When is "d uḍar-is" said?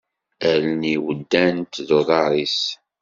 1.87-2.59